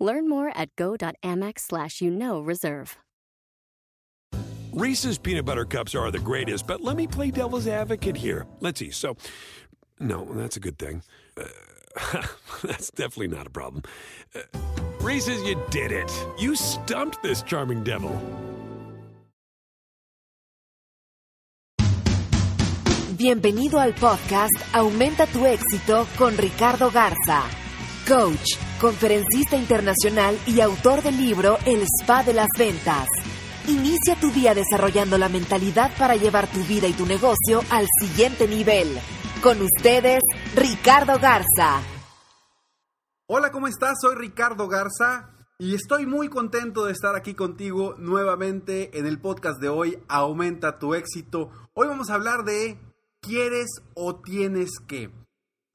Learn 0.00 0.28
more 0.28 0.50
at 0.56 0.74
go.amex 0.76 1.60
slash 1.60 2.00
you 2.00 2.10
know 2.10 2.40
reserve. 2.40 2.96
Reese's 4.72 5.18
peanut 5.18 5.44
butter 5.44 5.64
cups 5.64 5.94
are 5.94 6.10
the 6.10 6.18
greatest, 6.18 6.66
but 6.66 6.80
let 6.80 6.96
me 6.96 7.06
play 7.06 7.30
devil's 7.30 7.66
advocate 7.66 8.16
here. 8.16 8.46
Let's 8.60 8.78
see. 8.78 8.90
So, 8.90 9.16
no, 9.98 10.24
that's 10.32 10.56
a 10.56 10.60
good 10.60 10.78
thing. 10.78 11.02
Uh, 11.36 12.22
that's 12.62 12.90
definitely 12.92 13.36
not 13.36 13.48
a 13.48 13.50
problem. 13.50 13.82
Uh, 14.34 14.40
Reese's, 15.00 15.42
you 15.42 15.60
did 15.70 15.90
it. 15.90 16.10
You 16.38 16.54
stumped 16.54 17.22
this 17.22 17.42
charming 17.42 17.82
devil. 17.82 18.16
Bienvenido 23.16 23.78
al 23.80 23.92
podcast 23.92 24.54
Aumenta 24.72 25.26
tu 25.26 25.44
éxito 25.44 26.06
con 26.16 26.38
Ricardo 26.38 26.90
Garza, 26.90 27.42
coach, 28.06 28.56
conferencista 28.80 29.56
internacional 29.56 30.40
y 30.46 30.60
autor 30.62 31.02
del 31.02 31.18
libro 31.18 31.58
El 31.66 31.82
Spa 31.82 32.22
de 32.22 32.32
las 32.32 32.48
Ventas. 32.58 33.06
Inicia 33.68 34.18
tu 34.18 34.30
día 34.30 34.54
desarrollando 34.54 35.18
la 35.18 35.28
mentalidad 35.28 35.90
para 35.98 36.16
llevar 36.16 36.50
tu 36.50 36.60
vida 36.60 36.88
y 36.88 36.94
tu 36.94 37.04
negocio 37.04 37.60
al 37.70 37.86
siguiente 38.00 38.48
nivel. 38.48 38.98
Con 39.42 39.60
ustedes, 39.60 40.20
Ricardo 40.56 41.18
Garza. 41.20 41.82
Hola, 43.26 43.52
¿cómo 43.52 43.68
estás? 43.68 43.98
Soy 44.00 44.16
Ricardo 44.16 44.66
Garza 44.66 45.30
y 45.58 45.74
estoy 45.74 46.06
muy 46.06 46.30
contento 46.30 46.86
de 46.86 46.92
estar 46.92 47.14
aquí 47.14 47.34
contigo 47.34 47.94
nuevamente 47.98 48.98
en 48.98 49.04
el 49.04 49.20
podcast 49.20 49.60
de 49.60 49.68
hoy, 49.68 50.02
Aumenta 50.08 50.78
tu 50.78 50.94
éxito. 50.94 51.50
Hoy 51.74 51.86
vamos 51.86 52.08
a 52.08 52.14
hablar 52.14 52.44
de 52.44 52.80
¿quieres 53.20 53.68
o 53.94 54.16
tienes 54.16 54.70
que? 54.88 55.12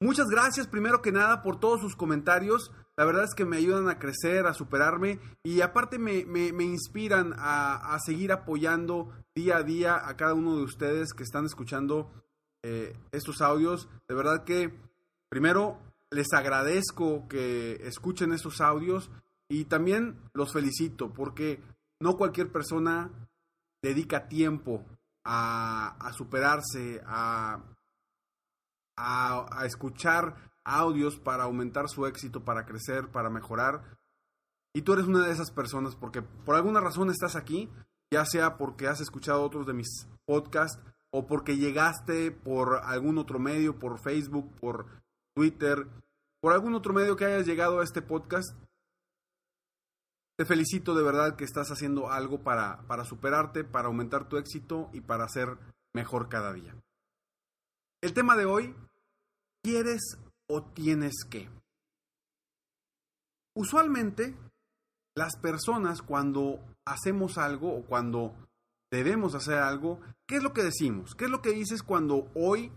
Muchas 0.00 0.26
gracias 0.26 0.66
primero 0.66 1.00
que 1.00 1.12
nada 1.12 1.42
por 1.42 1.58
todos 1.60 1.80
sus 1.80 1.94
comentarios. 1.94 2.72
La 2.96 3.04
verdad 3.04 3.24
es 3.24 3.34
que 3.34 3.44
me 3.44 3.58
ayudan 3.58 3.88
a 3.90 3.98
crecer, 3.98 4.46
a 4.46 4.54
superarme 4.54 5.20
y 5.42 5.60
aparte 5.60 5.98
me, 5.98 6.24
me, 6.24 6.52
me 6.52 6.64
inspiran 6.64 7.34
a, 7.36 7.94
a, 7.94 8.00
seguir 8.00 8.32
apoyando 8.32 9.12
día 9.34 9.58
a 9.58 9.62
día 9.62 10.08
a 10.08 10.16
cada 10.16 10.32
uno 10.32 10.56
de 10.56 10.62
ustedes 10.62 11.12
que 11.12 11.22
están 11.22 11.44
escuchando 11.44 12.10
eh, 12.62 12.96
estos 13.12 13.42
audios. 13.42 13.90
De 14.08 14.14
verdad 14.14 14.44
que 14.44 14.72
primero 15.28 15.78
les 16.10 16.32
agradezco 16.32 17.28
que 17.28 17.74
escuchen 17.86 18.32
estos 18.32 18.62
audios 18.62 19.10
y 19.46 19.66
también 19.66 20.18
los 20.32 20.54
felicito 20.54 21.12
porque 21.12 21.60
no 22.00 22.16
cualquier 22.16 22.50
persona 22.50 23.10
dedica 23.82 24.26
tiempo 24.26 24.86
a, 25.22 25.96
a 26.00 26.12
superarse, 26.14 27.02
a, 27.04 27.60
a, 28.96 29.46
a 29.50 29.66
escuchar 29.66 30.55
audios 30.66 31.18
para 31.18 31.44
aumentar 31.44 31.88
su 31.88 32.06
éxito, 32.06 32.44
para 32.44 32.66
crecer, 32.66 33.08
para 33.08 33.30
mejorar. 33.30 33.96
Y 34.74 34.82
tú 34.82 34.92
eres 34.92 35.06
una 35.06 35.24
de 35.24 35.32
esas 35.32 35.50
personas 35.50 35.94
porque 35.94 36.22
por 36.22 36.56
alguna 36.56 36.80
razón 36.80 37.08
estás 37.08 37.36
aquí, 37.36 37.70
ya 38.12 38.24
sea 38.26 38.58
porque 38.58 38.88
has 38.88 39.00
escuchado 39.00 39.42
otros 39.42 39.66
de 39.66 39.72
mis 39.72 40.08
podcasts 40.26 40.82
o 41.10 41.26
porque 41.26 41.56
llegaste 41.56 42.32
por 42.32 42.80
algún 42.84 43.16
otro 43.16 43.38
medio, 43.38 43.78
por 43.78 43.98
Facebook, 43.98 44.52
por 44.60 44.86
Twitter, 45.34 45.86
por 46.40 46.52
algún 46.52 46.74
otro 46.74 46.92
medio 46.92 47.16
que 47.16 47.24
hayas 47.24 47.46
llegado 47.46 47.80
a 47.80 47.84
este 47.84 48.02
podcast. 48.02 48.54
Te 50.36 50.44
felicito 50.44 50.94
de 50.94 51.02
verdad 51.02 51.36
que 51.36 51.44
estás 51.44 51.70
haciendo 51.70 52.10
algo 52.10 52.42
para, 52.42 52.86
para 52.86 53.04
superarte, 53.04 53.64
para 53.64 53.86
aumentar 53.86 54.28
tu 54.28 54.36
éxito 54.36 54.90
y 54.92 55.00
para 55.00 55.26
ser 55.28 55.56
mejor 55.94 56.28
cada 56.28 56.52
día. 56.52 56.76
El 58.02 58.12
tema 58.12 58.36
de 58.36 58.44
hoy, 58.44 58.76
¿quieres 59.62 60.18
o 60.48 60.62
tienes 60.62 61.24
que? 61.28 61.48
Usualmente, 63.54 64.36
las 65.16 65.36
personas 65.38 66.02
cuando 66.02 66.60
hacemos 66.84 67.38
algo 67.38 67.74
o 67.74 67.84
cuando 67.84 68.34
debemos 68.90 69.34
hacer 69.34 69.58
algo, 69.58 70.00
¿qué 70.26 70.36
es 70.36 70.42
lo 70.42 70.52
que 70.52 70.62
decimos? 70.62 71.14
¿Qué 71.14 71.24
es 71.24 71.30
lo 71.30 71.42
que 71.42 71.52
dices 71.52 71.82
cuando 71.82 72.30
hoy 72.34 72.70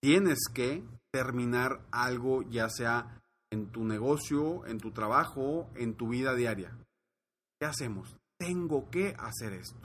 tienes 0.00 0.40
que 0.52 0.84
terminar 1.12 1.86
algo, 1.92 2.42
ya 2.42 2.68
sea 2.68 3.22
en 3.50 3.70
tu 3.70 3.84
negocio, 3.84 4.66
en 4.66 4.78
tu 4.78 4.90
trabajo, 4.90 5.70
en 5.76 5.94
tu 5.94 6.08
vida 6.08 6.34
diaria? 6.34 6.76
¿Qué 7.60 7.66
hacemos? 7.66 8.16
Tengo 8.38 8.90
que 8.90 9.14
hacer 9.18 9.52
esto. 9.52 9.78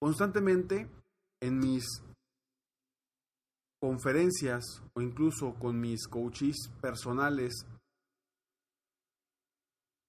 Constantemente 0.00 0.90
en 1.40 1.58
mis 1.58 1.84
conferencias 3.84 4.82
o 4.94 5.02
incluso 5.02 5.52
con 5.60 5.78
mis 5.78 6.08
coaches 6.08 6.70
personales, 6.80 7.66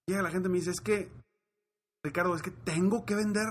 llega 0.08 0.22
la 0.22 0.31
gente 0.31 0.47
me 0.47 0.59
dice, 0.59 0.72
es 0.72 0.80
que, 0.80 1.12
Ricardo, 2.02 2.34
es 2.36 2.41
que 2.41 2.52
tengo 2.52 3.03
que 3.03 3.16
vender 3.16 3.50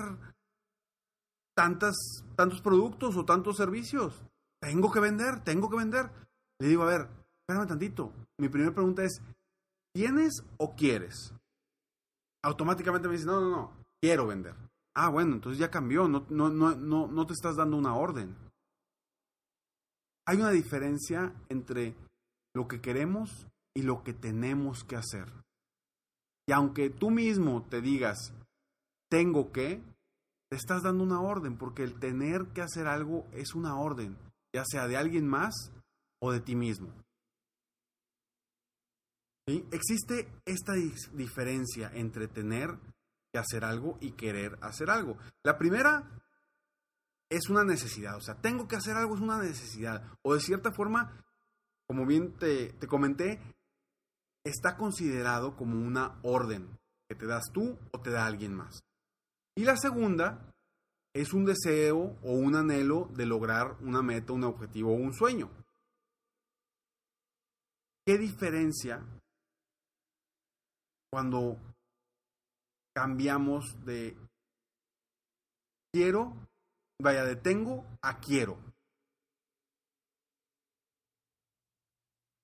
tantas, 1.55 1.95
tantos 2.37 2.62
productos 2.62 3.19
o 3.19 3.27
tantos 3.27 3.59
servicios. 3.59 4.25
Tengo 4.62 4.91
que 4.91 5.01
vender, 5.01 5.45
tengo 5.45 5.69
que 5.69 5.77
vender. 5.77 6.11
Le 6.59 6.69
digo, 6.69 6.85
a 6.85 6.87
ver, 6.87 7.09
espérame 7.43 7.69
tantito. 7.69 8.11
Mi 8.39 8.49
primera 8.49 8.73
pregunta 8.73 9.05
es, 9.05 9.21
¿tienes 9.93 10.43
o 10.56 10.75
quieres? 10.75 11.35
Automáticamente 12.43 13.09
me 13.09 13.15
dice, 13.17 13.27
no, 13.27 13.43
no, 13.43 13.51
no, 13.51 13.73
quiero 14.01 14.27
vender. 14.27 14.55
Ah, 14.95 15.11
bueno, 15.11 15.35
entonces 15.35 15.59
ya 15.59 15.71
cambió, 15.71 16.09
no, 16.09 16.25
no, 16.31 16.49
no, 16.49 16.75
no, 16.75 17.09
no 17.09 17.27
te 17.27 17.35
estás 17.35 17.56
dando 17.56 17.77
una 17.77 17.95
orden. 17.95 18.44
Hay 20.27 20.39
una 20.39 20.51
diferencia 20.51 21.33
entre 21.49 21.95
lo 22.55 22.67
que 22.69 22.81
queremos 22.81 23.49
y 23.75 23.83
lo 23.83 24.03
que 24.03 24.15
tenemos 24.15 24.85
que 24.85 24.97
hacer. 24.97 25.31
Y 26.47 26.53
aunque 26.53 26.91
tú 26.91 27.11
mismo 27.11 27.67
te 27.69 27.81
digas, 27.81 28.33
tengo 29.11 29.53
que, 29.53 29.83
te 30.51 30.57
estás 30.57 30.83
dando 30.83 31.05
una 31.05 31.21
orden, 31.21 31.57
porque 31.57 31.83
el 31.83 31.99
tener 31.99 32.47
que 32.55 32.62
hacer 32.62 32.87
algo 32.87 33.27
es 33.33 33.55
una 33.55 33.77
orden, 33.77 34.17
ya 34.55 34.65
sea 34.65 34.87
de 34.87 34.97
alguien 34.97 35.27
más 35.27 35.73
o 36.21 36.33
de 36.33 36.41
ti 36.41 36.55
mismo. 36.55 36.89
Existe 39.47 40.27
esta 40.47 40.73
diferencia 41.12 41.91
entre 41.93 42.29
tener 42.29 42.71
que 43.31 43.39
hacer 43.39 43.65
algo 43.65 43.99
y 44.01 44.12
querer 44.12 44.59
hacer 44.62 44.89
algo. 44.89 45.19
La 45.43 45.59
primera 45.59 46.09
es 47.37 47.49
una 47.49 47.65
necesidad, 47.65 48.17
o 48.17 48.21
sea, 48.21 48.37
tengo 48.41 48.69
que 48.69 48.77
hacer 48.77 48.97
algo 48.97 49.15
es 49.15 49.21
una 49.21 49.43
necesidad. 49.43 50.03
O 50.22 50.34
de 50.34 50.41
cierta 50.41 50.72
forma, 50.72 51.25
como 51.87 52.06
bien 52.06 52.37
te, 52.39 52.72
te 52.75 52.87
comenté, 52.87 53.41
está 54.45 54.77
considerado 54.77 55.56
como 55.56 55.77
una 55.77 56.21
orden 56.23 56.78
que 57.09 57.17
te 57.17 57.27
das 57.27 57.44
tú 57.53 57.77
o 57.93 58.00
te 58.00 58.11
da 58.11 58.27
alguien 58.27 58.55
más. 58.55 58.84
Y 59.56 59.65
la 59.65 59.77
segunda 59.77 60.53
es 61.12 61.33
un 61.33 61.44
deseo 61.44 62.17
o 62.23 62.33
un 62.33 62.56
anhelo 62.56 63.09
de 63.15 63.27
lograr 63.27 63.77
una 63.81 64.03
meta, 64.03 64.33
un 64.33 64.44
objetivo 64.44 64.93
o 64.93 64.97
un 64.97 65.12
sueño. 65.12 65.50
¿Qué 68.06 68.19
diferencia 68.19 69.03
cuando 71.11 71.56
cambiamos 72.93 73.84
de 73.84 74.17
quiero, 75.93 76.37
vaya, 77.05 77.25
de 77.25 77.37
tengo 77.37 77.87
a 78.03 78.19
quiero? 78.19 78.59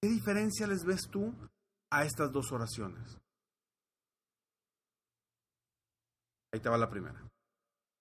¿Qué 0.01 0.09
diferencia 0.09 0.67
les 0.67 0.85
ves 0.85 1.09
tú 1.11 1.35
a 1.91 2.05
estas 2.05 2.31
dos 2.31 2.53
oraciones? 2.53 3.19
Ahí 6.53 6.61
te 6.61 6.69
va 6.69 6.79
la 6.79 6.91
primera. 6.91 7.21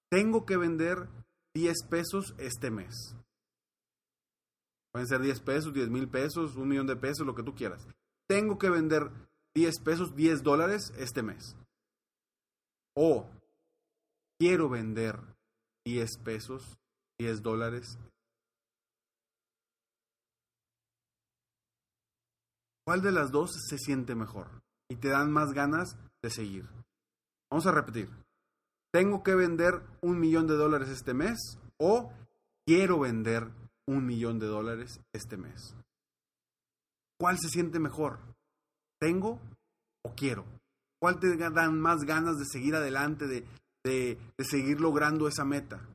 Tengo 0.10 0.46
que 0.46 0.58
vender 0.58 1.08
10 1.54 1.76
pesos 1.90 2.36
este 2.38 2.72
mes. 2.72 3.16
Pueden 4.92 5.08
ser 5.08 5.22
10 5.22 5.42
pesos, 5.42 5.74
10 5.74 5.90
mil 5.90 6.10
pesos, 6.10 6.56
un 6.56 6.68
millón 6.68 6.88
de 6.88 6.96
pesos, 6.96 7.26
lo 7.26 7.36
que 7.36 7.44
tú 7.44 7.54
quieras. 7.54 7.88
Tengo 8.28 8.58
que 8.58 8.70
vender 8.70 9.12
10 9.54 9.80
pesos, 9.84 10.16
10 10.16 10.42
dólares 10.42 10.92
este 10.98 11.22
mes. 11.22 11.56
O 12.96 13.30
quiero 14.40 14.68
vender 14.68 15.20
10 15.90 16.18
pesos, 16.24 16.78
10 17.18 17.42
dólares. 17.42 17.98
¿Cuál 22.86 23.02
de 23.02 23.12
las 23.12 23.32
dos 23.32 23.52
se 23.68 23.80
siente 23.80 24.14
mejor? 24.14 24.62
Y 24.88 24.98
te 24.98 25.10
dan 25.10 25.32
más 25.32 25.52
ganas 25.52 25.98
de 26.22 26.30
seguir. 26.30 26.70
Vamos 27.50 27.66
a 27.66 27.72
repetir. 27.72 28.08
¿Tengo 28.92 29.24
que 29.24 29.34
vender 29.34 29.82
un 30.02 30.20
millón 30.20 30.46
de 30.46 30.56
dólares 30.56 30.90
este 30.90 31.16
mes 31.16 31.58
o 31.78 32.12
quiero 32.68 33.00
vender 33.00 33.50
un 33.88 34.06
millón 34.06 34.38
de 34.38 34.46
dólares 34.46 35.00
este 35.12 35.38
mes? 35.38 35.76
¿Cuál 37.20 37.40
se 37.40 37.50
siente 37.50 37.80
mejor? 37.80 38.20
¿Tengo 39.00 39.40
o 40.04 40.14
quiero? 40.16 40.46
¿Cuál 41.02 41.20
te 41.20 41.36
dan 41.36 41.80
más 41.80 42.02
ganas 42.02 42.38
de 42.38 42.46
seguir 42.46 42.76
adelante, 42.76 43.26
de, 43.26 43.48
de, 43.84 44.18
de 44.38 44.46
seguir 44.46 44.82
logrando 44.82 45.28
esa 45.28 45.46
meta? 45.46 45.86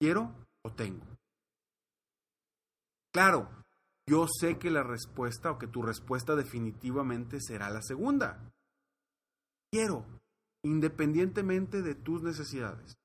¿Quiero 0.00 0.34
o 0.64 0.72
tengo? 0.72 1.06
Claro, 3.12 3.48
yo 4.06 4.26
sé 4.28 4.58
que 4.58 4.70
la 4.70 4.82
respuesta 4.82 5.50
o 5.50 5.58
que 5.58 5.66
tu 5.66 5.82
respuesta 5.82 6.34
definitivamente 6.34 7.40
será 7.40 7.70
la 7.70 7.80
segunda. 7.80 8.52
Quiero, 9.72 10.04
independientemente 10.64 11.80
de 11.82 11.94
tus 11.94 12.22
necesidades. 12.22 12.98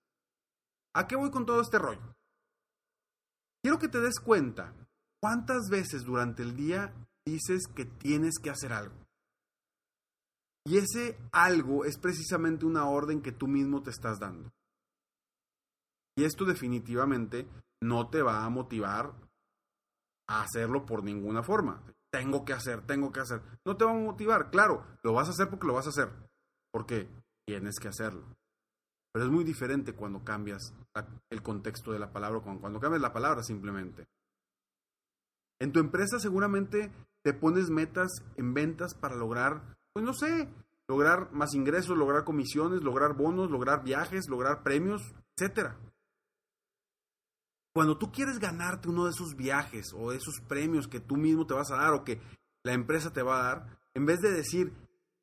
¿A 0.94 1.08
qué 1.08 1.16
voy 1.16 1.32
con 1.32 1.46
todo 1.46 1.62
este 1.62 1.78
rollo? 1.78 2.16
Quiero 3.62 3.80
que 3.80 3.88
te 3.88 4.00
des 4.00 4.20
cuenta 4.20 4.74
cuántas 5.22 5.70
veces 5.70 6.04
durante 6.04 6.44
el 6.44 6.56
día 6.56 6.94
dices 7.26 7.68
que 7.76 7.86
tienes 7.86 8.40
que 8.42 8.50
hacer 8.50 8.74
algo. 8.74 8.99
Y 10.66 10.78
ese 10.78 11.18
algo 11.32 11.86
es 11.86 11.98
precisamente 11.98 12.66
una 12.66 12.88
orden 12.88 13.22
que 13.22 13.32
tú 13.32 13.48
mismo 13.48 13.82
te 13.82 13.90
estás 13.90 14.20
dando. 14.20 14.52
Y 16.18 16.26
esto 16.26 16.46
definitivamente 16.46 17.48
no 17.82 18.10
te 18.10 18.22
va 18.22 18.44
a 18.44 18.50
motivar 18.50 19.14
a 20.28 20.42
hacerlo 20.44 20.86
por 20.86 21.04
ninguna 21.04 21.44
forma. 21.44 21.82
Tengo 22.12 22.44
que 22.44 22.54
hacer, 22.54 22.86
tengo 22.86 23.12
que 23.12 23.22
hacer. 23.22 23.42
No 23.66 23.78
te 23.78 23.86
va 23.86 23.92
a 23.92 23.96
motivar, 23.96 24.50
claro, 24.50 24.86
lo 25.04 25.14
vas 25.14 25.28
a 25.28 25.32
hacer 25.32 25.50
porque 25.50 25.68
lo 25.68 25.74
vas 25.74 25.86
a 25.86 25.90
hacer. 25.90 26.10
Porque 26.72 27.10
tienes 27.48 27.80
que 27.80 27.88
hacerlo. 27.88 28.26
Pero 29.12 29.26
es 29.26 29.32
muy 29.32 29.44
diferente 29.44 29.94
cuando 29.94 30.24
cambias 30.24 30.74
el 31.30 31.42
contexto 31.42 31.92
de 31.92 32.00
la 32.00 32.12
palabra, 32.12 32.42
cuando 32.42 32.80
cambias 32.80 33.02
la 33.02 33.14
palabra 33.14 33.42
simplemente. 33.42 34.08
En 35.60 35.72
tu 35.72 35.80
empresa 35.80 36.20
seguramente 36.20 36.92
te 37.24 37.34
pones 37.34 37.70
metas 37.70 38.10
en 38.38 38.54
ventas 38.54 38.94
para 38.94 39.16
lograr, 39.16 39.78
pues 40.00 40.06
no 40.06 40.14
sé, 40.14 40.48
lograr 40.88 41.30
más 41.34 41.54
ingresos, 41.54 41.98
lograr 41.98 42.24
comisiones, 42.24 42.82
lograr 42.82 43.16
bonos, 43.18 43.52
lograr 43.52 43.84
viajes, 43.84 44.30
lograr 44.30 44.64
premios, 44.64 45.02
etcétera. 45.36 45.78
Cuando 47.74 47.98
tú 47.98 48.12
quieres 48.12 48.40
ganarte 48.40 48.88
uno 48.88 49.06
de 49.06 49.12
esos 49.12 49.36
viajes 49.36 49.94
o 49.94 50.12
de 50.12 50.18
esos 50.18 50.40
premios 50.48 50.88
que 50.88 51.02
tú 51.02 51.18
mismo 51.18 51.46
te 51.46 51.54
vas 51.54 51.70
a 51.72 51.76
dar 51.76 51.94
o 51.94 52.06
que 52.06 52.22
la 52.64 52.74
empresa 52.74 53.12
te 53.12 53.22
va 53.22 53.40
a 53.40 53.44
dar, 53.44 53.80
en 53.94 54.06
vez 54.06 54.20
de 54.22 54.32
decir, 54.32 54.74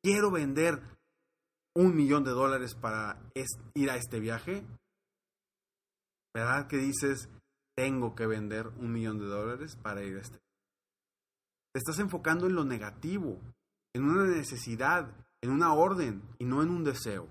quiero 0.03 0.29
vender 0.31 0.79
un 1.73 1.95
millón 1.95 2.23
de 2.23 2.31
dólares 2.31 2.75
para 2.75 3.19
ir 3.73 3.89
a 3.89 3.95
este 3.95 4.19
viaje, 4.19 4.63
¿verdad 6.35 6.67
que 6.67 6.77
dices, 6.77 7.29
tengo 7.75 8.13
que 8.13 8.27
vender 8.27 8.67
un 8.77 8.91
millón 8.91 9.17
de 9.17 9.25
dólares 9.25 9.75
para 9.75 10.03
ir 10.03 10.17
a 10.17 10.21
este? 10.21 10.37
Te 11.73 11.79
estás 11.79 11.99
enfocando 11.99 12.45
en 12.45 12.55
lo 12.55 12.63
negativo, 12.63 13.41
en 13.93 14.03
una 14.03 14.25
necesidad, 14.25 15.09
en 15.41 15.51
una 15.51 15.73
orden 15.73 16.21
y 16.39 16.45
no 16.45 16.61
en 16.61 16.69
un 16.69 16.83
deseo. 16.83 17.27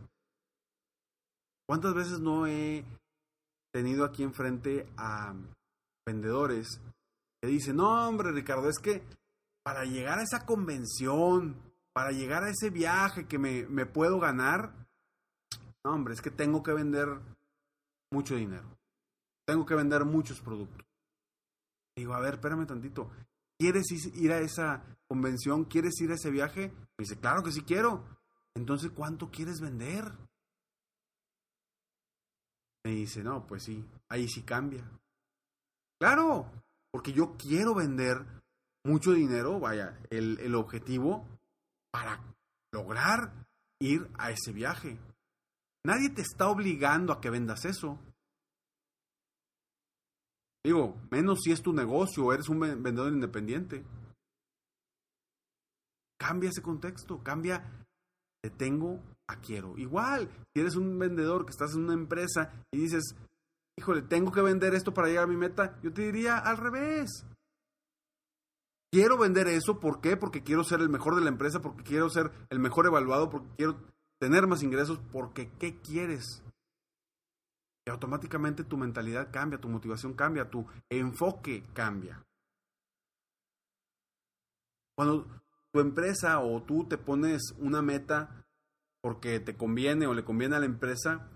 ¿Cuántas 1.67 1.95
veces 1.95 2.21
no 2.21 2.47
he 2.47 2.85
tenido 3.73 4.05
aquí 4.05 4.23
enfrente 4.23 4.89
a 4.97 5.35
vendedores 6.07 6.81
que 7.41 7.49
dicen, 7.49 7.77
no 7.77 8.09
hombre 8.09 8.33
Ricardo, 8.33 8.69
es 8.69 8.79
que 8.79 9.03
para 9.63 9.85
llegar 9.85 10.19
a 10.19 10.23
esa 10.23 10.47
convención, 10.47 11.57
para 11.93 12.13
llegar 12.13 12.45
a 12.45 12.51
ese 12.51 12.71
viaje 12.71 13.27
que 13.27 13.39
me, 13.39 13.67
me 13.67 13.85
puedo 13.85 14.21
ganar, 14.21 14.73
no 15.85 15.93
hombre, 15.93 16.15
es 16.15 16.23
que 16.23 16.31
tengo 16.31 16.63
que 16.63 16.73
vender 16.73 17.21
mucho 18.13 18.37
dinero. 18.37 18.67
Tengo 19.45 19.67
que 19.67 19.75
vender 19.75 20.05
muchos 20.05 20.41
productos. 20.41 20.87
Digo, 21.97 22.15
a 22.15 22.21
ver, 22.21 22.35
espérame 22.35 22.67
tantito. 22.67 23.11
¿Quieres 23.59 23.87
ir 24.15 24.33
a 24.33 24.41
esa 24.41 24.85
convención? 25.09 25.65
¿Quieres 25.65 26.01
ir 26.01 26.11
a 26.11 26.15
ese 26.15 26.31
viaje? 26.31 26.69
Me 26.99 27.03
dice, 27.03 27.19
claro 27.19 27.43
que 27.43 27.53
sí 27.53 27.63
quiero. 27.63 28.05
Entonces, 28.55 28.91
¿cuánto 28.91 29.31
quieres 29.31 29.61
vender? 29.61 30.05
Me 32.85 32.93
dice, 32.93 33.23
no, 33.23 33.47
pues 33.47 33.65
sí, 33.65 33.85
ahí 34.09 34.29
sí 34.29 34.43
cambia. 34.43 34.89
Claro, 35.99 36.51
porque 36.91 37.13
yo 37.13 37.37
quiero 37.37 37.75
vender 37.75 38.25
mucho 38.85 39.13
dinero, 39.13 39.59
vaya, 39.59 39.99
el, 40.11 40.39
el 40.41 40.55
objetivo 40.55 41.27
para 41.91 42.23
lograr 42.73 43.47
ir 43.81 44.09
a 44.19 44.31
ese 44.31 44.53
viaje. 44.53 44.99
Nadie 45.85 46.11
te 46.11 46.23
está 46.23 46.49
obligando 46.49 47.13
a 47.13 47.21
que 47.21 47.31
vendas 47.31 47.65
eso. 47.65 47.99
Digo, 50.67 51.01
menos 51.13 51.43
si 51.45 51.53
es 51.53 51.63
tu 51.63 51.73
negocio 51.73 52.25
o 52.25 52.33
eres 52.33 52.49
un 52.49 52.59
vendedor 52.59 53.13
independiente. 53.13 53.85
Cambia 56.19 56.51
ese 56.51 56.61
contexto, 56.61 57.23
cambia 57.23 57.87
te 58.43 58.51
tengo 58.51 59.01
a 59.29 59.37
quiero. 59.41 59.79
Igual, 59.79 60.29
si 60.53 60.61
eres 60.61 60.75
un 60.75 60.99
vendedor 60.99 61.47
que 61.47 61.53
estás 61.53 61.75
en 61.75 61.85
una 61.85 61.95
empresa 61.95 62.53
y 62.73 62.79
dices, 62.79 63.15
híjole, 63.79 64.03
tengo 64.03 64.33
que 64.33 64.43
vender 64.43 64.75
esto 64.75 64.93
para 64.93 65.07
llegar 65.07 65.23
a 65.23 65.29
mi 65.29 65.37
meta, 65.37 65.79
yo 65.85 65.93
te 65.93 66.03
diría 66.03 66.37
al 66.37 66.57
revés. 66.57 67.25
Quiero 68.91 69.19
vender 69.19 69.47
eso, 69.47 69.79
¿por 69.79 70.01
qué? 70.01 70.17
Porque 70.17 70.43
quiero 70.43 70.65
ser 70.65 70.81
el 70.81 70.89
mejor 70.89 71.15
de 71.15 71.21
la 71.23 71.29
empresa, 71.29 71.63
porque 71.63 71.85
quiero 71.85 72.11
ser 72.11 72.33
el 72.51 72.59
mejor 72.59 72.87
evaluado, 72.87 73.31
porque 73.31 73.55
quiero 73.57 73.77
tener 74.19 74.49
más 74.49 74.65
ingresos, 74.65 74.99
porque 75.13 75.49
¿qué 75.61 75.81
quieres? 75.81 76.43
Y 77.87 77.91
automáticamente 77.91 78.65
tu 78.65 78.77
mentalidad 78.77 79.31
cambia, 79.31 79.61
tu 79.61 79.69
motivación 79.69 80.15
cambia, 80.15 80.51
tu 80.51 80.67
enfoque 80.91 81.63
cambia. 81.73 82.21
Cuando 84.97 85.27
tu 85.73 85.81
empresa 85.81 86.41
o 86.41 86.63
tú 86.65 86.89
te 86.89 86.99
pones 86.99 87.55
una 87.59 87.83
meta 87.83 88.45
porque 89.01 89.39
te 89.39 89.57
conviene 89.57 90.07
o 90.07 90.15
le 90.15 90.25
conviene 90.25 90.57
a 90.57 90.59
la 90.59 90.67
empresa, 90.67 91.31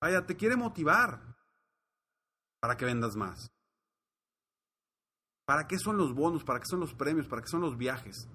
vaya, 0.00 0.24
te 0.24 0.34
quiere 0.34 0.56
motivar 0.56 1.36
para 2.60 2.76
que 2.78 2.86
vendas 2.86 3.14
más. 3.14 3.50
¿Para 5.46 5.66
qué 5.66 5.78
son 5.78 5.98
los 5.98 6.14
bonos? 6.14 6.42
¿Para 6.42 6.60
qué 6.60 6.66
son 6.66 6.80
los 6.80 6.94
premios? 6.94 7.28
¿Para 7.28 7.42
qué 7.42 7.48
son 7.48 7.60
los 7.60 7.76
viajes? 7.76 8.30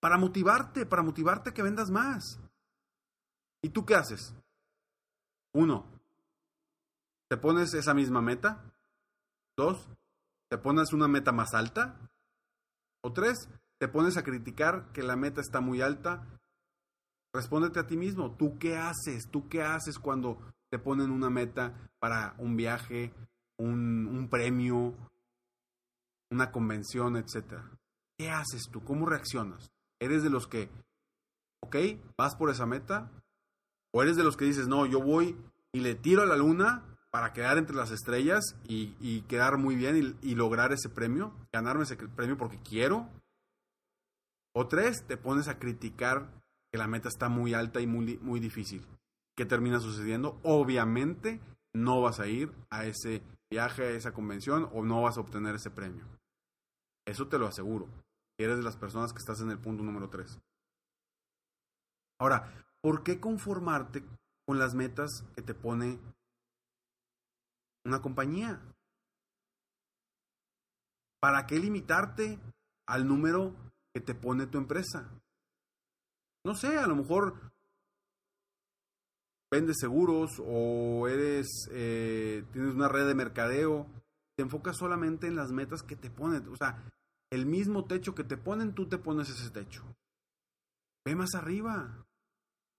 Para 0.00 0.16
motivarte, 0.16 0.86
para 0.86 1.02
motivarte 1.02 1.52
que 1.52 1.62
vendas 1.62 1.90
más. 1.90 2.40
¿Y 3.62 3.68
tú 3.68 3.84
qué 3.84 3.94
haces? 3.94 4.34
Uno, 5.52 5.95
te 7.28 7.36
pones 7.36 7.74
esa 7.74 7.94
misma 7.94 8.20
meta. 8.20 8.62
Dos, 9.56 9.88
te 10.48 10.58
pones 10.58 10.92
una 10.92 11.08
meta 11.08 11.32
más 11.32 11.54
alta. 11.54 12.10
O 13.02 13.12
tres, 13.12 13.48
te 13.78 13.88
pones 13.88 14.16
a 14.16 14.22
criticar 14.22 14.92
que 14.92 15.02
la 15.02 15.16
meta 15.16 15.40
está 15.40 15.60
muy 15.60 15.80
alta 15.80 16.26
Respóndete 17.36 17.80
a 17.80 17.86
ti 17.86 17.98
mismo, 17.98 18.34
¿tú 18.34 18.56
qué 18.58 18.78
haces? 18.78 19.28
¿Tú 19.30 19.46
qué 19.50 19.62
haces 19.62 19.98
cuando 19.98 20.38
te 20.70 20.78
ponen 20.78 21.10
una 21.10 21.28
meta 21.28 21.90
para 21.98 22.34
un 22.38 22.56
viaje, 22.56 23.12
un, 23.58 24.26
premio, 24.30 24.94
una 26.30 26.50
convención, 26.50 27.18
etcétera? 27.18 27.70
¿Qué 28.16 28.30
haces 28.30 28.70
tú? 28.72 28.82
¿Cómo 28.82 29.04
reaccionas? 29.04 29.70
¿Eres 30.00 30.22
de 30.22 30.30
los 30.30 30.46
que, 30.46 30.70
ok, 31.60 31.76
vas 32.16 32.34
por 32.36 32.48
esa 32.48 32.64
meta? 32.64 33.12
¿O 33.92 34.02
eres 34.02 34.16
de 34.16 34.24
los 34.24 34.38
que 34.38 34.46
dices, 34.46 34.66
no, 34.66 34.86
yo 34.86 35.02
voy 35.02 35.36
y 35.72 35.80
le 35.80 35.94
tiro 35.94 36.22
a 36.22 36.26
la 36.26 36.36
luna 36.36 36.95
para 37.16 37.32
quedar 37.32 37.56
entre 37.56 37.74
las 37.74 37.92
estrellas 37.92 38.44
y, 38.68 39.22
quedar 39.22 39.56
muy 39.56 39.74
bien 39.74 40.18
y, 40.20 40.34
lograr 40.34 40.74
ese 40.74 40.90
premio, 40.90 41.32
ganarme 41.50 41.84
ese 41.84 41.96
premio 41.96 42.36
porque 42.36 42.60
quiero. 42.60 43.08
O 44.54 44.66
tres, 44.66 45.02
te 45.06 45.16
pones 45.16 45.48
a 45.48 45.58
criticar 45.58 46.28
la 46.76 46.86
meta 46.86 47.08
está 47.08 47.30
muy 47.30 47.54
alta 47.54 47.80
y 47.80 47.86
muy, 47.86 48.18
muy 48.18 48.38
difícil. 48.38 48.86
¿Qué 49.34 49.46
termina 49.46 49.80
sucediendo? 49.80 50.38
Obviamente 50.42 51.40
no 51.74 52.02
vas 52.02 52.20
a 52.20 52.26
ir 52.26 52.52
a 52.68 52.84
ese 52.84 53.22
viaje, 53.50 53.84
a 53.84 53.90
esa 53.92 54.12
convención 54.12 54.68
o 54.74 54.84
no 54.84 55.00
vas 55.00 55.16
a 55.16 55.22
obtener 55.22 55.54
ese 55.54 55.70
premio. 55.70 56.04
Eso 57.06 57.28
te 57.28 57.38
lo 57.38 57.46
aseguro. 57.46 57.88
Eres 58.38 58.58
de 58.58 58.62
las 58.62 58.76
personas 58.76 59.14
que 59.14 59.20
estás 59.20 59.40
en 59.40 59.50
el 59.50 59.58
punto 59.58 59.82
número 59.82 60.10
3. 60.10 60.38
Ahora, 62.20 62.52
¿por 62.82 63.02
qué 63.02 63.20
conformarte 63.20 64.04
con 64.46 64.58
las 64.58 64.74
metas 64.74 65.24
que 65.34 65.40
te 65.40 65.54
pone 65.54 65.98
una 67.86 68.02
compañía? 68.02 68.60
¿Para 71.20 71.46
qué 71.46 71.58
limitarte 71.58 72.38
al 72.86 73.06
número 73.06 73.54
que 73.94 74.00
te 74.00 74.14
pone 74.14 74.46
tu 74.46 74.58
empresa? 74.58 75.10
no 76.46 76.54
sé, 76.54 76.78
a 76.78 76.86
lo 76.86 76.94
mejor 76.94 77.52
vendes 79.50 79.78
seguros 79.80 80.40
o 80.44 81.08
eres, 81.08 81.68
eh, 81.72 82.44
tienes 82.52 82.74
una 82.74 82.88
red 82.88 83.06
de 83.06 83.16
mercadeo, 83.16 83.90
te 84.36 84.44
enfocas 84.44 84.76
solamente 84.76 85.26
en 85.26 85.34
las 85.34 85.50
metas 85.50 85.82
que 85.82 85.96
te 85.96 86.08
ponen. 86.08 86.48
O 86.48 86.56
sea, 86.56 86.84
el 87.30 87.46
mismo 87.46 87.86
techo 87.86 88.14
que 88.14 88.22
te 88.22 88.36
ponen, 88.36 88.74
tú 88.74 88.88
te 88.88 88.96
pones 88.96 89.28
ese 89.28 89.50
techo. 89.50 89.82
Ve 91.04 91.16
más 91.16 91.34
arriba. 91.34 92.06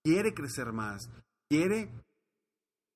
quiere 0.02 0.32
crecer 0.32 0.72
más, 0.72 1.10
quiere 1.50 1.92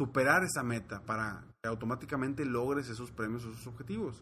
superar 0.02 0.42
esa 0.42 0.64
meta 0.64 1.00
para 1.04 1.46
que 1.62 1.68
automáticamente 1.68 2.44
logres 2.44 2.88
esos 2.88 3.12
premios, 3.12 3.44
esos 3.44 3.68
objetivos. 3.68 4.20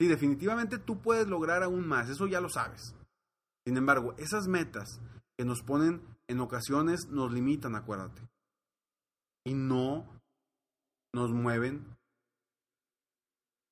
Sí, 0.00 0.08
definitivamente 0.08 0.78
tú 0.78 1.02
puedes 1.02 1.28
lograr 1.28 1.62
aún 1.62 1.86
más, 1.86 2.08
eso 2.08 2.26
ya 2.26 2.40
lo 2.40 2.48
sabes. 2.48 2.94
Sin 3.66 3.76
embargo, 3.76 4.14
esas 4.16 4.48
metas 4.48 4.98
que 5.36 5.44
nos 5.44 5.60
ponen 5.60 6.02
en 6.26 6.40
ocasiones 6.40 7.06
nos 7.10 7.32
limitan, 7.32 7.76
acuérdate. 7.76 8.26
Y 9.44 9.52
no 9.52 10.08
nos 11.12 11.30
mueven 11.30 11.86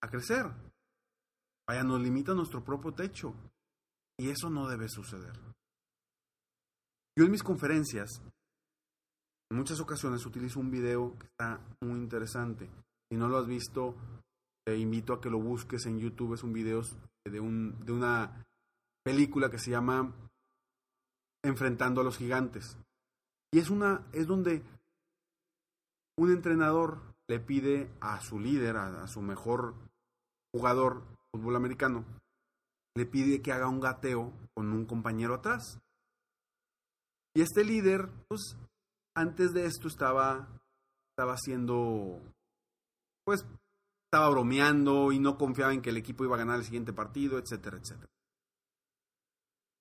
a 0.02 0.08
crecer. 0.08 0.52
Vaya, 1.66 1.82
nos 1.82 2.02
limita 2.02 2.34
nuestro 2.34 2.62
propio 2.62 2.92
techo. 2.92 3.34
Y 4.18 4.28
eso 4.28 4.50
no 4.50 4.68
debe 4.68 4.88
suceder. 4.90 5.32
Yo 7.16 7.24
en 7.24 7.30
mis 7.30 7.42
conferencias, 7.42 8.20
en 9.52 9.58
muchas 9.58 9.80
ocasiones 9.80 10.24
utilizo 10.24 10.60
un 10.60 10.70
video 10.70 11.14
que 11.18 11.26
está 11.26 11.60
muy 11.82 11.98
interesante. 11.98 12.70
Si 13.10 13.18
no 13.18 13.28
lo 13.28 13.36
has 13.36 13.46
visto, 13.46 13.94
te 14.64 14.78
invito 14.78 15.12
a 15.12 15.20
que 15.20 15.28
lo 15.28 15.38
busques 15.38 15.84
en 15.84 15.98
YouTube. 15.98 16.32
Es 16.32 16.42
un 16.42 16.54
video 16.54 16.80
de, 17.26 17.38
un, 17.38 17.78
de 17.84 17.92
una 17.92 18.46
película 19.04 19.50
que 19.50 19.58
se 19.58 19.70
llama 19.70 20.10
Enfrentando 21.44 22.00
a 22.00 22.04
los 22.04 22.16
Gigantes. 22.16 22.78
Y 23.52 23.58
es 23.58 23.68
una, 23.68 24.06
es 24.14 24.26
donde 24.26 24.62
un 26.16 26.32
entrenador 26.32 27.02
le 27.28 27.38
pide 27.38 27.90
a 28.00 28.22
su 28.22 28.40
líder, 28.40 28.78
a, 28.78 29.06
su 29.06 29.20
mejor 29.20 29.74
jugador 30.50 31.02
fútbol 31.30 31.56
americano, 31.56 32.06
le 32.94 33.04
pide 33.04 33.42
que 33.42 33.52
haga 33.52 33.68
un 33.68 33.80
gateo 33.80 34.32
con 34.54 34.72
un 34.72 34.86
compañero 34.86 35.34
atrás. 35.34 35.78
Y 37.34 37.42
este 37.42 37.64
líder, 37.64 38.08
pues, 38.28 38.56
antes 39.14 39.52
de 39.52 39.66
esto 39.66 39.88
estaba, 39.88 40.48
estaba 41.10 41.34
haciendo, 41.34 42.20
pues, 43.24 43.44
estaba 44.06 44.30
bromeando 44.30 45.12
y 45.12 45.18
no 45.18 45.38
confiaba 45.38 45.72
en 45.72 45.82
que 45.82 45.90
el 45.90 45.96
equipo 45.96 46.24
iba 46.24 46.36
a 46.36 46.38
ganar 46.38 46.58
el 46.58 46.64
siguiente 46.64 46.92
partido, 46.92 47.38
etcétera, 47.38 47.78
etcétera. 47.78 48.10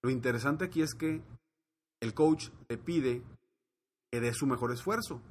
Lo 0.04 0.10
interesante 0.10 0.66
aquí 0.66 0.82
es 0.82 0.94
que 0.94 1.22
el 2.02 2.14
coach 2.14 2.50
le 2.70 2.78
pide 2.78 3.24
que 4.12 4.20
dé 4.20 4.34
su 4.34 4.48
mejor 4.48 4.72
esfuerzo. 4.72 5.22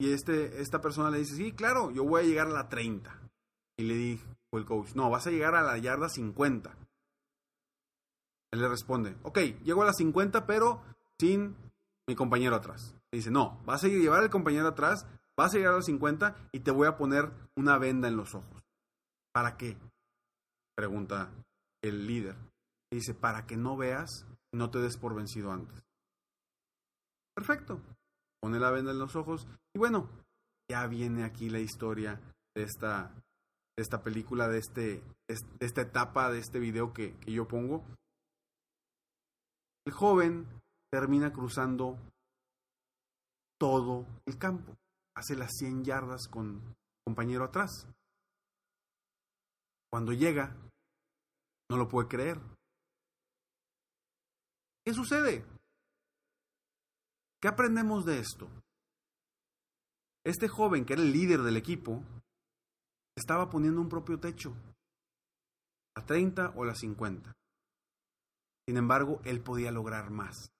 Y 0.00 0.12
este, 0.12 0.60
esta 0.60 0.80
persona 0.80 1.10
le 1.10 1.18
dice, 1.18 1.36
sí, 1.36 1.52
claro, 1.52 1.90
yo 1.90 2.04
voy 2.04 2.22
a 2.22 2.24
llegar 2.24 2.48
a 2.48 2.52
la 2.52 2.68
30. 2.68 3.16
Y 3.76 3.84
le 3.84 3.94
dijo 3.94 4.24
el 4.52 4.64
coach, 4.64 4.94
no, 4.94 5.10
vas 5.10 5.26
a 5.26 5.30
llegar 5.30 5.54
a 5.54 5.62
la 5.62 5.78
yarda 5.78 6.08
50. 6.08 6.76
Él 8.50 8.60
le 8.60 8.68
responde, 8.68 9.16
ok, 9.22 9.38
llego 9.62 9.82
a 9.82 9.86
la 9.86 9.92
50, 9.92 10.46
pero 10.46 10.82
sin 11.18 11.54
mi 12.08 12.16
compañero 12.16 12.56
atrás. 12.56 12.96
Dice, 13.12 13.30
no, 13.30 13.62
vas 13.64 13.84
a 13.84 13.88
llevar 13.88 14.22
al 14.22 14.30
compañero 14.30 14.66
atrás, 14.66 15.06
vas 15.36 15.54
a 15.54 15.58
llegar 15.58 15.74
a 15.74 15.76
la 15.76 15.82
50 15.82 16.48
y 16.52 16.60
te 16.60 16.72
voy 16.72 16.88
a 16.88 16.96
poner 16.96 17.30
una 17.56 17.78
venda 17.78 18.08
en 18.08 18.16
los 18.16 18.34
ojos. 18.34 18.64
¿Para 19.32 19.56
qué? 19.56 19.76
Pregunta 20.74 21.30
el 21.82 22.06
líder. 22.06 22.36
Dice, 22.90 23.14
para 23.14 23.46
que 23.46 23.56
no 23.56 23.76
veas 23.76 24.26
no 24.52 24.70
te 24.70 24.78
des 24.78 24.96
por 24.96 25.14
vencido 25.14 25.52
antes. 25.52 25.84
Perfecto 27.36 27.80
pone 28.40 28.58
la 28.58 28.70
venda 28.70 28.92
en 28.92 28.98
los 28.98 29.16
ojos 29.16 29.46
y 29.74 29.78
bueno, 29.78 30.08
ya 30.70 30.86
viene 30.86 31.24
aquí 31.24 31.50
la 31.50 31.60
historia 31.60 32.20
de 32.54 32.62
esta, 32.62 33.12
de 33.76 33.82
esta 33.82 34.02
película, 34.02 34.48
de, 34.48 34.58
este, 34.58 35.02
de 35.28 35.66
esta 35.66 35.82
etapa, 35.82 36.30
de 36.30 36.38
este 36.38 36.58
video 36.58 36.92
que 36.92 37.16
yo 37.26 37.48
pongo. 37.48 37.84
El 39.86 39.92
joven 39.92 40.46
termina 40.90 41.32
cruzando 41.32 41.98
todo 43.58 44.06
el 44.26 44.38
campo, 44.38 44.76
hace 45.16 45.34
las 45.34 45.52
100 45.56 45.84
yardas 45.84 46.28
con 46.28 46.76
compañero 47.04 47.44
atrás. 47.44 47.86
Cuando 49.90 50.12
llega, 50.12 50.54
no 51.70 51.76
lo 51.76 51.88
puede 51.88 52.08
creer. 52.08 52.40
¿Qué 54.84 54.94
sucede? 54.94 55.44
¿Qué 57.40 57.48
aprendemos 57.48 58.04
de 58.04 58.18
esto? 58.20 58.48
Este 60.24 60.48
joven, 60.48 60.84
que 60.84 60.94
era 60.94 61.02
el 61.02 61.12
líder 61.12 61.42
del 61.42 61.56
equipo, 61.56 62.02
estaba 63.16 63.48
poniendo 63.50 63.80
un 63.80 63.88
propio 63.88 64.18
techo, 64.20 64.54
a 65.96 66.04
30 66.04 66.50
o 66.50 66.64
a 66.64 66.74
50. 66.74 67.32
Sin 68.66 68.76
embargo, 68.76 69.20
él 69.24 69.42
podía 69.42 69.72
lograr 69.72 70.10
más. 70.10 70.52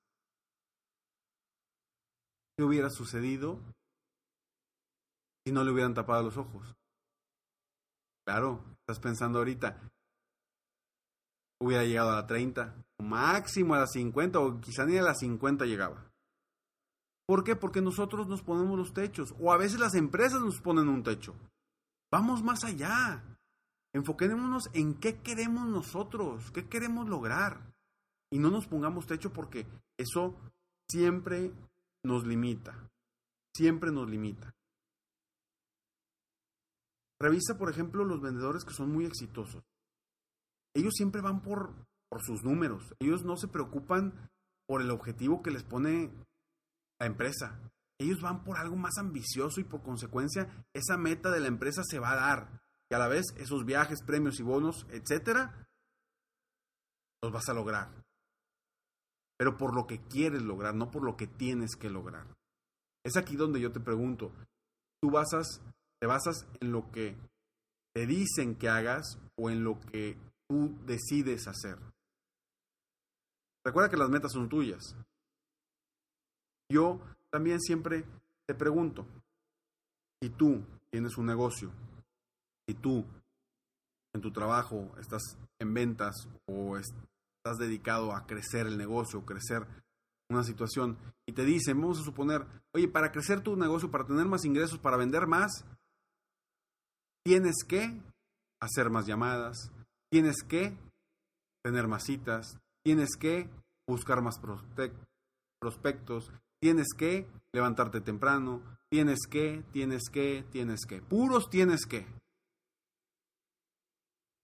¿Qué 2.59 2.65
hubiera 2.65 2.91
sucedido 2.91 3.61
si 5.47 5.53
no 5.53 5.63
le 5.63 5.71
hubieran 5.71 5.95
tapado 5.95 6.25
los 6.25 6.37
ojos? 6.37 6.75
Claro, 8.27 8.65
estás 8.81 8.99
pensando 8.99 9.39
ahorita, 9.39 9.81
hubiera 11.63 11.85
llegado 11.85 12.11
a 12.11 12.17
la 12.17 12.27
30, 12.27 12.75
máximo 13.01 13.75
a 13.75 13.79
la 13.79 13.87
50 13.87 14.41
o 14.41 14.61
quizá 14.61 14.85
ni 14.87 14.99
a 14.99 15.03
la 15.03 15.15
50 15.15 15.67
llegaba. 15.67 16.11
¿Por 17.29 17.45
qué? 17.45 17.55
Porque 17.55 17.81
nosotros 17.81 18.27
nos 18.27 18.43
ponemos 18.43 18.77
los 18.77 18.93
techos 18.93 19.37
o 19.39 19.53
a 19.53 19.57
veces 19.57 19.79
las 19.79 19.95
empresas 19.95 20.41
nos 20.41 20.61
ponen 20.61 20.89
un 20.89 21.05
techo. 21.05 21.37
Vamos 22.11 22.43
más 22.43 22.65
allá. 22.65 23.23
Enfoquémonos 23.95 24.69
en 24.73 24.99
qué 24.99 25.23
queremos 25.23 25.65
nosotros, 25.69 26.51
qué 26.51 26.69
queremos 26.69 27.09
lograr. 27.09 27.73
Y 28.33 28.41
no 28.41 28.51
nos 28.51 28.67
pongamos 28.67 29.07
techo 29.07 29.33
porque 29.33 29.65
eso 29.97 30.35
siempre 30.91 31.53
nos 32.09 32.27
limita. 32.27 32.91
Siempre 33.55 33.93
nos 33.93 34.09
limita. 34.09 34.55
Revisa, 37.21 37.59
por 37.59 37.71
ejemplo, 37.71 38.05
los 38.05 38.21
vendedores 38.21 38.65
que 38.65 38.73
son 38.75 38.91
muy 38.91 39.05
exitosos. 39.05 39.63
Ellos 40.75 40.95
siempre 40.97 41.21
van 41.21 41.43
por, 41.43 41.75
por 42.09 42.23
sus 42.23 42.43
números. 42.43 42.95
Ellos 43.01 43.25
no 43.25 43.37
se 43.37 43.49
preocupan 43.49 44.31
por 44.67 44.81
el 44.81 44.91
objetivo 44.91 45.43
que 45.43 45.51
les 45.51 45.65
pone 45.65 46.13
la 46.99 47.07
empresa. 47.07 47.61
Ellos 48.01 48.21
van 48.21 48.45
por 48.45 48.59
algo 48.59 48.77
más 48.77 48.97
ambicioso 48.99 49.61
y 49.61 49.65
por 49.65 49.83
consecuencia 49.83 50.67
esa 50.73 50.97
meta 50.97 51.31
de 51.31 51.41
la 51.41 51.49
empresa 51.49 51.83
se 51.85 51.99
va 51.99 52.13
a 52.13 52.17
dar. 52.17 52.63
Y 52.91 52.95
a 52.95 52.99
la 52.99 53.09
vez 53.09 53.25
esos 53.37 53.65
viajes, 53.65 54.03
premios 54.03 54.39
y 54.39 54.45
bonos, 54.45 54.87
etcétera, 54.91 55.69
los 57.23 57.33
vas 57.33 57.49
a 57.49 57.55
lograr. 57.55 58.08
Pero 59.39 59.57
por 59.57 59.75
lo 59.75 59.87
que 59.87 60.01
quieres 60.01 60.43
lograr, 60.43 60.75
no 60.75 60.91
por 60.91 61.05
lo 61.05 61.17
que 61.17 61.27
tienes 61.27 61.77
que 61.77 61.89
lograr. 61.89 62.27
Es 63.05 63.17
aquí 63.17 63.37
donde 63.37 63.61
yo 63.61 63.73
te 63.73 63.81
pregunto, 63.81 64.33
¿tú 65.01 65.11
basas, 65.11 65.63
te 66.01 66.07
basas 66.07 66.47
en 66.61 66.73
lo 66.73 66.91
que 66.91 67.17
te 67.95 68.07
dicen 68.07 68.57
que 68.57 68.69
hagas 68.69 69.19
o 69.37 69.49
en 69.49 69.63
lo 69.63 69.81
que 69.81 70.19
tú 70.49 70.77
decides 70.85 71.47
hacer? 71.47 71.79
Recuerda 73.65 73.91
que 73.91 73.97
las 73.97 74.11
metas 74.11 74.33
son 74.33 74.49
tuyas. 74.49 74.97
Yo 76.71 77.01
también 77.31 77.61
siempre 77.61 78.05
te 78.47 78.55
pregunto, 78.55 79.07
si 80.21 80.31
tú 80.31 80.65
tienes 80.91 81.17
un 81.17 81.27
negocio, 81.27 81.71
si 82.67 82.75
tú 82.75 83.05
en 84.15 84.21
tu 84.21 84.33
trabajo 84.33 84.91
estás 84.99 85.23
en 85.61 85.73
ventas 85.73 86.29
o 86.47 86.77
estás 87.49 87.59
dedicado 87.59 88.15
a 88.15 88.27
crecer 88.27 88.67
el 88.67 88.77
negocio, 88.77 89.25
crecer 89.25 89.67
una 90.31 90.45
situación, 90.45 90.99
y 91.27 91.33
te 91.33 91.45
dicen, 91.45 91.81
vamos 91.81 92.01
a 92.01 92.05
suponer, 92.05 92.45
oye, 92.75 92.87
para 92.89 93.11
crecer 93.11 93.41
tu 93.41 93.57
negocio, 93.57 93.91
para 93.91 94.07
tener 94.07 94.27
más 94.27 94.45
ingresos, 94.45 94.79
para 94.79 94.99
vender 94.99 95.27
más, 95.27 95.65
tienes 97.25 97.65
que 97.67 98.03
hacer 98.61 98.91
más 98.91 99.07
llamadas, 99.07 99.73
tienes 100.11 100.43
que 100.43 100.77
tener 101.65 101.89
más 101.89 102.05
citas, 102.05 102.59
tienes 102.85 103.17
que 103.17 103.49
buscar 103.87 104.21
más 104.21 104.39
prospectos, 104.39 106.31
Tienes 106.61 106.89
que 106.97 107.29
levantarte 107.53 108.01
temprano, 108.01 108.61
tienes 108.91 109.21
que, 109.31 109.63
tienes 109.71 110.11
que, 110.11 110.45
tienes 110.51 110.87
que. 110.87 111.01
Puros 111.01 111.51
tienes 111.51 111.87
que. 111.87 112.05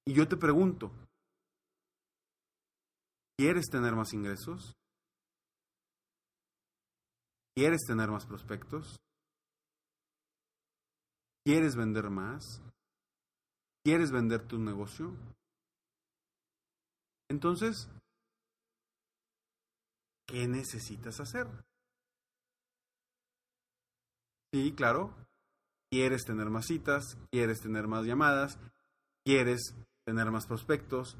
Y 0.07 0.13
yo 0.13 0.29
te 0.29 0.37
pregunto, 0.37 0.93
¿quieres 3.37 3.67
tener 3.71 3.95
más 3.95 4.13
ingresos? 4.13 4.75
¿Quieres 7.57 7.83
tener 7.87 8.11
más 8.11 8.27
prospectos? 8.27 8.97
¿Quieres 11.45 11.77
vender 11.77 12.11
más? 12.11 12.63
¿Quieres 13.85 14.11
vender 14.11 14.47
tu 14.47 14.59
negocio? 14.59 15.15
Entonces, 17.29 17.89
¿qué 20.27 20.49
necesitas 20.49 21.21
hacer? 21.21 21.47
Sí, 24.53 24.73
claro. 24.73 25.15
Quieres 25.91 26.25
tener 26.25 26.51
más 26.51 26.67
citas, 26.67 27.19
quieres 27.31 27.61
tener 27.61 27.87
más 27.87 28.05
llamadas, 28.05 28.59
quieres 29.25 29.75
tener 30.05 30.31
más 30.31 30.47
prospectos, 30.47 31.17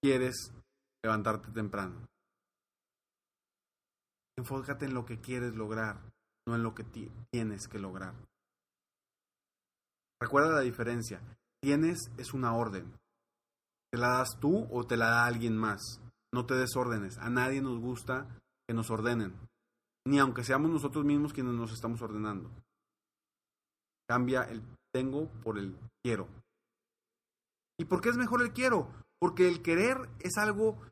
quieres 0.00 0.52
levantarte 1.02 1.50
temprano. 1.50 2.08
enfócate 4.38 4.86
en 4.86 4.94
lo 4.94 5.04
que 5.04 5.20
quieres 5.20 5.54
lograr, 5.54 6.00
no 6.46 6.54
en 6.54 6.62
lo 6.62 6.74
que 6.74 6.84
tienes 6.84 7.68
que 7.68 7.78
lograr. 7.78 8.14
Recuerda 10.20 10.54
la 10.54 10.60
diferencia. 10.60 11.20
Tienes 11.60 12.10
es 12.16 12.32
una 12.32 12.54
orden. 12.54 12.92
¿Te 13.90 13.98
la 13.98 14.08
das 14.18 14.38
tú 14.40 14.66
o 14.70 14.84
te 14.86 14.96
la 14.96 15.10
da 15.10 15.26
alguien 15.26 15.56
más? 15.56 16.00
No 16.32 16.46
te 16.46 16.54
des 16.54 16.76
órdenes. 16.76 17.18
A 17.18 17.28
nadie 17.28 17.60
nos 17.60 17.78
gusta 17.78 18.26
que 18.66 18.74
nos 18.74 18.90
ordenen. 18.90 19.34
Ni 20.06 20.18
aunque 20.18 20.44
seamos 20.44 20.70
nosotros 20.70 21.04
mismos 21.04 21.32
quienes 21.32 21.54
nos 21.54 21.72
estamos 21.72 22.00
ordenando. 22.02 22.50
Cambia 24.08 24.42
el 24.44 24.62
tengo 24.92 25.28
por 25.42 25.58
el 25.58 25.76
quiero. 26.02 26.28
¿Y 27.78 27.84
por 27.84 28.00
qué 28.00 28.10
es 28.10 28.16
mejor 28.16 28.42
el 28.42 28.52
quiero? 28.52 28.88
Porque 29.22 29.46
el 29.46 29.62
querer 29.62 30.10
es 30.18 30.36
algo, 30.36 30.82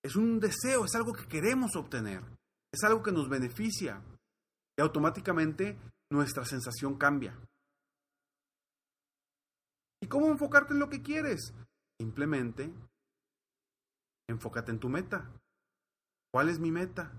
es 0.00 0.14
un 0.14 0.38
deseo, 0.38 0.84
es 0.84 0.94
algo 0.94 1.12
que 1.12 1.26
queremos 1.26 1.74
obtener, 1.74 2.22
es 2.70 2.84
algo 2.84 3.02
que 3.02 3.10
nos 3.10 3.28
beneficia 3.28 4.00
y 4.78 4.80
automáticamente 4.80 5.76
nuestra 6.08 6.44
sensación 6.44 6.96
cambia. 6.96 7.36
¿Y 10.00 10.06
cómo 10.06 10.28
enfocarte 10.28 10.74
en 10.74 10.78
lo 10.78 10.88
que 10.88 11.02
quieres? 11.02 11.52
Simplemente 11.98 12.72
enfócate 14.28 14.70
en 14.70 14.78
tu 14.78 14.88
meta. 14.88 15.28
¿Cuál 16.32 16.48
es 16.48 16.60
mi 16.60 16.70
meta? 16.70 17.10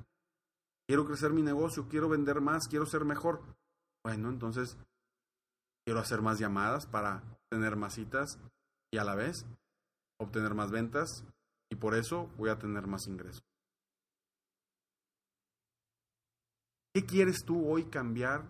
Quiero 0.88 1.06
crecer 1.06 1.34
mi 1.34 1.42
negocio, 1.42 1.90
quiero 1.90 2.08
vender 2.08 2.40
más, 2.40 2.70
quiero 2.70 2.86
ser 2.86 3.04
mejor. 3.04 3.44
Bueno, 4.06 4.30
entonces 4.30 4.78
quiero 5.86 6.00
hacer 6.00 6.22
más 6.22 6.40
llamadas 6.40 6.86
para 6.86 7.24
tener 7.50 7.76
más 7.76 7.96
citas 7.96 8.40
y 8.90 9.00
a 9.00 9.04
la 9.04 9.14
vez 9.14 9.46
obtener 10.20 10.54
más 10.54 10.72
ventas 10.72 11.24
y 11.72 11.76
por 11.76 11.96
eso 11.96 12.28
voy 12.38 12.50
a 12.50 12.58
tener 12.58 12.88
más 12.88 13.08
ingresos. 13.08 13.44
¿Qué 16.94 17.06
quieres 17.06 17.44
tú 17.46 17.70
hoy 17.70 17.86
cambiar 17.86 18.44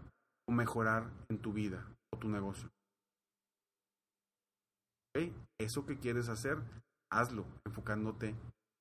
o 0.48 0.52
mejorar 0.52 1.12
en 1.30 1.40
tu 1.42 1.52
vida 1.52 1.86
o 2.14 2.18
tu 2.18 2.30
negocio? 2.30 2.70
Eso 5.60 5.86
que 5.86 5.98
quieres 5.98 6.30
hacer, 6.30 6.58
hazlo 7.12 7.46
enfocándote 7.66 8.36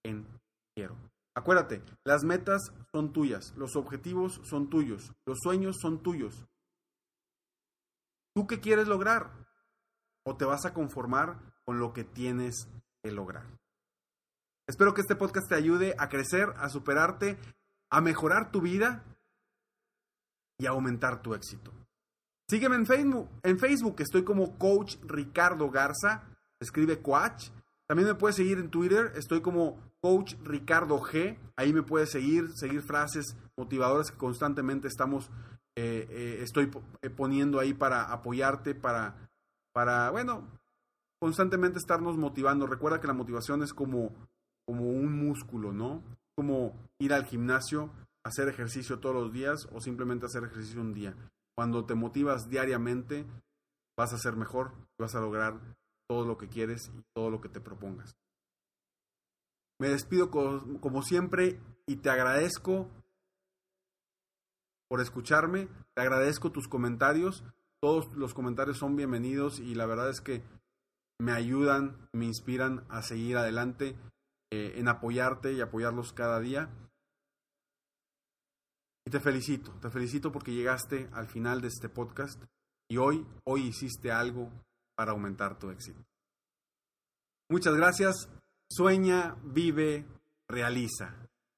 en 0.05 0.27
quiero. 0.75 0.95
Acuérdate, 1.35 1.83
las 2.05 2.25
metas 2.25 2.73
son 2.93 3.13
tuyas, 3.13 3.55
los 3.57 3.77
objetivos 3.77 4.41
son 4.45 4.69
tuyos, 4.69 5.13
los 5.27 5.39
sueños 5.41 5.77
son 5.81 6.03
tuyos. 6.03 6.47
¿Tú 8.35 8.47
qué 8.47 8.61
quieres 8.61 8.89
lograr? 8.89 9.46
¿O 10.29 10.37
te 10.37 10.45
vas 10.45 10.67
a 10.67 10.75
conformar 10.75 11.39
con 11.65 11.79
lo 11.79 11.93
que 11.93 12.03
tienes 12.03 12.69
que 13.01 13.13
lograr? 13.13 13.47
Espero 14.67 14.93
que 14.93 15.01
este 15.01 15.15
podcast 15.15 15.49
te 15.49 15.55
ayude 15.55 15.95
a 15.99 16.09
crecer, 16.09 16.53
a 16.57 16.69
superarte, 16.69 17.39
a 17.91 18.01
mejorar 18.01 18.51
tu 18.51 18.61
vida 18.61 19.05
y 20.59 20.67
a 20.67 20.71
aumentar 20.71 21.23
tu 21.23 21.33
éxito. 21.33 21.73
Sígueme 22.51 22.75
en 22.75 22.87
Facebook, 22.87 23.29
en 23.45 23.61
Facebook 23.61 23.97
estoy 24.01 24.25
como 24.25 24.59
Coach 24.59 24.97
Ricardo 25.05 25.71
Garza, 25.71 26.25
escribe 26.59 27.01
Coach. 27.01 27.51
También 27.87 28.09
me 28.09 28.17
puedes 28.17 28.35
seguir 28.35 28.59
en 28.59 28.69
Twitter, 28.69 29.13
estoy 29.15 29.41
como 29.41 29.79
Coach 30.01 30.35
Ricardo 30.43 31.01
G, 31.01 31.39
ahí 31.55 31.73
me 31.73 31.85
puedes 31.85 32.11
seguir, 32.11 32.51
seguir 32.57 32.83
frases 32.83 33.37
motivadoras 33.57 34.11
que 34.11 34.17
constantemente 34.17 34.89
estamos, 34.89 35.31
eh, 35.77 36.09
eh, 36.11 36.39
estoy 36.43 36.69
eh, 37.03 37.11
poniendo 37.11 37.61
ahí 37.61 37.75
para 37.75 38.13
apoyarte, 38.13 38.75
para, 38.75 39.15
para, 39.77 40.11
bueno, 40.11 40.49
constantemente 41.21 41.79
estarnos 41.79 42.17
motivando. 42.17 42.67
Recuerda 42.67 42.99
que 42.99 43.09
la 43.09 43.13
motivación 43.13 43.63
es 43.63 43.75
como, 43.75 44.11
como 44.65 44.89
un 44.89 45.13
músculo, 45.23 45.71
¿no? 45.71 46.03
Como 46.35 46.75
ir 46.99 47.13
al 47.13 47.27
gimnasio, 47.27 47.91
hacer 48.25 48.49
ejercicio 48.49 49.01
todos 49.01 49.15
los 49.15 49.35
días 49.35 49.69
o 49.73 49.83
simplemente 49.83 50.25
hacer 50.25 50.45
ejercicio 50.45 50.81
un 50.81 50.95
día. 50.95 51.15
Cuando 51.55 51.85
te 51.85 51.95
motivas 51.95 52.49
diariamente, 52.49 53.27
vas 53.99 54.15
a 54.15 54.19
ser 54.19 54.35
mejor, 54.35 54.73
vas 54.99 55.15
a 55.15 55.21
lograr 55.21 55.61
todo 56.09 56.25
lo 56.25 56.39
que 56.39 56.49
quieres 56.49 56.91
y 56.97 57.03
todo 57.15 57.29
lo 57.29 57.43
que 57.43 57.51
te 57.51 57.61
propongas. 57.61 58.17
Me 59.79 59.91
despido 59.91 60.31
como 60.31 61.03
siempre 61.03 61.61
y 61.85 61.97
te 61.97 62.09
agradezco 62.09 62.89
por 64.89 65.03
escucharme, 65.03 65.69
te 65.93 66.01
agradezco 66.01 66.51
tus 66.51 66.67
comentarios, 66.67 67.45
todos 67.81 68.13
los 68.17 68.35
comentarios 68.35 68.79
son 68.79 68.97
bienvenidos 68.97 69.61
y 69.61 69.75
la 69.75 69.87
verdad 69.87 70.11
es 70.11 70.21
que 70.21 70.43
me 71.19 71.33
ayudan, 71.33 72.09
me 72.13 72.27
inspiran 72.27 72.85
a 72.89 73.03
seguir 73.03 73.37
adelante, 73.37 73.97
eh, 74.53 74.75
en 74.77 74.89
apoyarte 74.89 75.53
y 75.53 75.61
apoyarlos 75.61 76.13
cada 76.13 76.41
día. 76.41 76.71
Y 79.07 79.11
te 79.11 79.21
felicito, 79.21 79.73
te 79.81 79.91
felicito 79.91 80.33
porque 80.33 80.53
llegaste 80.53 81.09
al 81.13 81.29
final 81.29 81.61
de 81.61 81.69
este 81.69 81.89
podcast 81.89 82.43
y 82.89 82.97
hoy, 82.97 83.27
hoy 83.45 83.69
hiciste 83.69 84.11
algo 84.11 84.51
para 84.97 85.13
aumentar 85.13 85.59
tu 85.59 85.71
éxito. 85.71 86.05
Muchas 87.49 87.75
gracias. 87.75 88.29
Sueña, 88.69 89.37
vive, 89.45 90.05
realiza. 90.49 91.15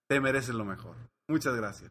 Te 0.09 0.21
mereces 0.21 0.55
lo 0.55 0.65
mejor. 0.65 0.97
Muchas 1.29 1.55
gracias. 1.55 1.91